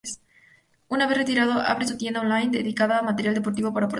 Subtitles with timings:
[0.89, 3.89] Una vez retirado, abre una tienda 'on line' dedicada a material deportivo para porteros.